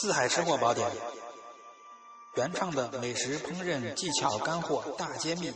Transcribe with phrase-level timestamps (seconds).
[0.00, 0.90] 四海吃货宝典，
[2.34, 5.52] 原创的美食烹饪技巧干货大揭秘，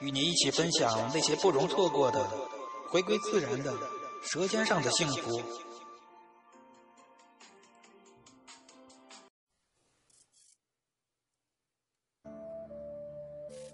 [0.00, 2.22] 与您一起分享那些不容错过的
[2.90, 3.72] 回归自然的
[4.22, 5.40] 舌尖上的幸福。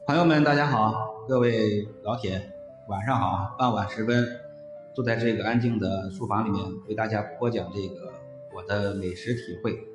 [0.06, 0.94] 朋友们，大家好，
[1.28, 2.40] 各位老铁，
[2.86, 3.56] 晚上好！
[3.58, 4.24] 傍晚时分，
[4.94, 8.12] 坐在这个安静的书房里面，为大家播讲这个
[8.54, 9.86] 我的美食体会，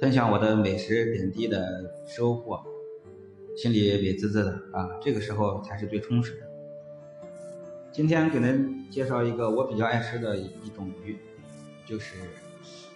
[0.00, 2.62] 分享我的美食点滴的收获，
[3.56, 4.98] 心里美滋滋的啊！
[5.00, 6.46] 这个时候才是最充实的。
[7.92, 11.16] 今天给您介绍一个我比较爱吃的一种鱼，
[11.86, 12.16] 就是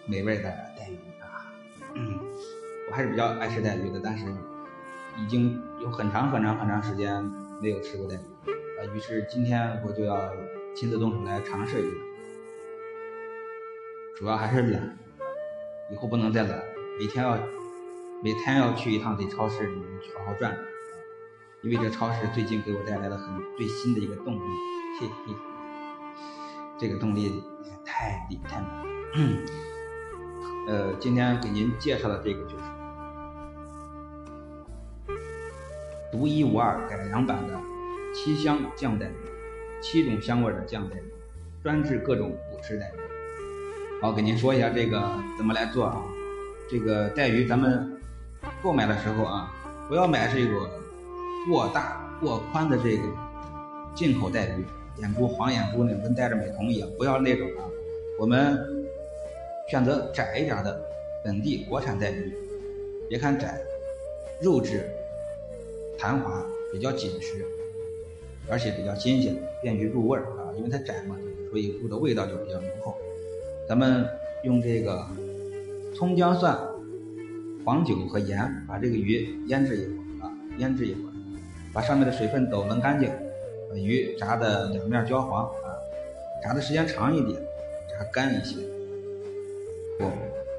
[0.06, 0.44] 美味的
[0.76, 1.52] 带鱼啊。
[2.90, 4.26] 我还是比较爱吃带鱼的，但是。
[5.18, 7.22] 已经有很长很长很长时间
[7.60, 8.18] 没有吃过带鱼，
[8.78, 10.32] 啊，于是今天我就要
[10.74, 11.96] 亲自动手来尝试一下。
[14.20, 14.98] 主要还是懒，
[15.90, 16.62] 以后不能再懒，
[16.98, 17.38] 每天要
[18.22, 20.62] 每天要去一趟这超市里面去好好转转，
[21.62, 24.40] 因为这超市最近给我带来了很最新的一个动力，
[25.00, 25.34] 嘿嘿，
[26.78, 27.42] 这个动力
[27.82, 28.84] 太厉害了。
[30.68, 32.64] 呃，今天给您介绍的这个就是。
[36.12, 37.58] 独一无二改良版的
[38.12, 39.14] 七香酱带鱼，
[39.80, 41.04] 七种香味的酱带鱼，
[41.62, 42.92] 专治各种补吃带
[44.00, 44.98] 好，给您说一下这个
[45.36, 46.02] 怎么来做啊？
[46.70, 48.00] 这个带鱼咱们
[48.62, 49.54] 购买的时候啊，
[49.90, 50.70] 不要买这个
[51.46, 53.02] 过大过宽的这个
[53.94, 54.64] 进口带鱼，
[55.02, 57.68] 眼珠黄眼珠那种跟戴着美瞳一样，不要那种啊。
[58.18, 58.58] 我们
[59.68, 60.80] 选择窄一点的
[61.22, 62.32] 本地国产带鱼，
[63.06, 63.60] 别看窄，
[64.40, 64.82] 肉质。
[65.98, 67.44] 弹滑比较紧实，
[68.48, 70.48] 而且比较新鲜，便于入味儿啊。
[70.56, 71.14] 因为它窄嘛，
[71.50, 72.96] 所以入的味道就比较浓厚。
[73.70, 74.04] 咱们
[74.42, 75.06] 用这个
[75.94, 76.58] 葱姜蒜、
[77.64, 81.12] 黄酒和盐，把这个鱼腌制一会儿啊，腌制一会儿，
[81.72, 83.08] 把上面的水分抖弄干净，
[83.70, 85.70] 把鱼炸的两面焦黄啊，
[86.42, 87.40] 炸的时间长一点，
[87.88, 88.56] 炸干一些，
[90.00, 90.10] 不，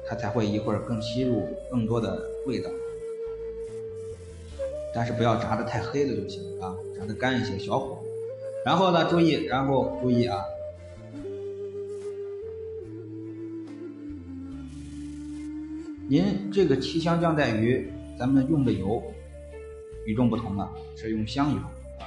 [0.06, 2.70] 它才会一会儿更吸入更多的味道。
[4.94, 7.98] 但是不要炸的太黑了就行啊，炸的干一些，小火。
[8.64, 10.42] 然后呢，注意，然后注意啊，
[16.12, 19.02] 您这个七香酱带鱼，咱们用的油
[20.04, 22.04] 与众不同了，是用香油啊，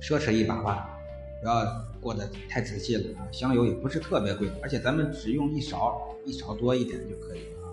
[0.00, 0.98] 奢侈一把吧，
[1.42, 1.62] 不要
[2.00, 3.28] 过得太仔细了啊。
[3.30, 7.68] 香油也不是特别贵，而且咱们只用一勺，一勺多一点就可以了啊。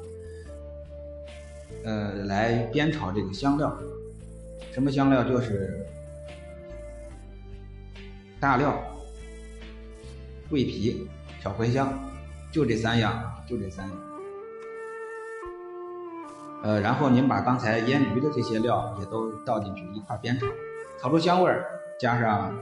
[1.85, 3.73] 呃，来煸炒这个香料。
[4.73, 5.23] 什么香料？
[5.23, 5.88] 就是
[8.41, 8.78] 大料、
[10.49, 11.07] 桂皮、
[11.41, 11.97] 小茴香，
[12.51, 14.09] 就这三样，就这三样。
[16.62, 20.46] 呃，然后您把刚才腌鱼的这些料也都倒进去一块煸炒，
[21.00, 21.66] 炒出香味儿，
[22.00, 22.53] 加上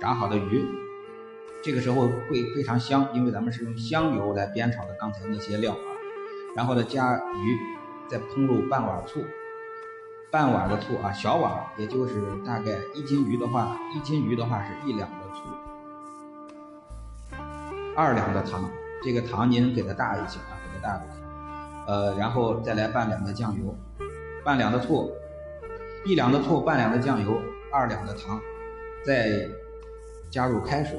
[0.00, 0.64] 炸好的鱼，
[1.62, 5.78] 这个时候会非常香，因为咱们是用香油来煸炒的刚才那些料啊。
[6.56, 7.58] 然后呢，加鱼，
[8.08, 9.24] 再烹入半碗醋。
[10.28, 15.42] 半碗的醋啊，小碗，也就是大概一斤鱼的话，一斤鱼的话是一两的醋，
[17.94, 18.68] 二两的糖，
[19.04, 21.25] 这个糖您给它大一些啊，给它大一些，
[21.86, 23.74] 呃，然后再来半两的酱油，
[24.44, 25.12] 半两的醋，
[26.04, 27.40] 一两的醋，半两的酱油，
[27.72, 28.40] 二两的糖，
[29.04, 29.48] 再
[30.30, 30.98] 加入开水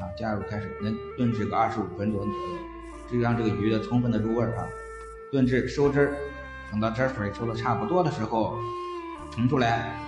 [0.00, 2.58] 啊，加入开水，能炖制个二十五分钟左右，
[3.10, 4.66] 这让这个鱼的充分的入味儿啊，
[5.32, 6.14] 炖制收汁儿。
[6.70, 8.54] 等到汁水收的差不多的时候，
[9.34, 9.98] 盛出来，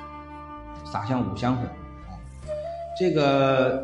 [0.85, 2.13] 撒上五香粉啊。
[2.99, 3.83] 这个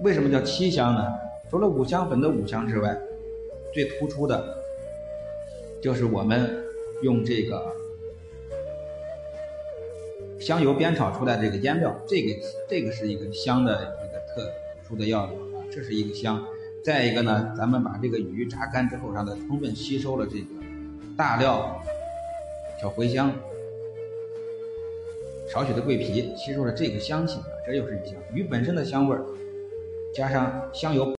[0.00, 1.06] 为什么叫七香呢？
[1.48, 2.98] 除了五香粉的五香之外，
[3.72, 4.58] 最突出的，
[5.80, 6.64] 就是我们
[7.02, 7.62] 用这个
[10.40, 12.34] 香油煸炒出来这个腌料，这个
[12.68, 14.50] 这个是一个香的一个特
[14.88, 16.44] 殊的药料啊，这是一个香。
[16.82, 20.46] 再一个呢，咱们把这个鱼炸干之后，让它充分吸收了这个
[21.16, 21.80] 大料、
[22.80, 23.32] 小茴香、
[25.48, 28.14] 少许的桂皮，吸收了这个香气，这又是一香。
[28.32, 29.24] 鱼本身的香味儿，
[30.14, 31.06] 加上香油。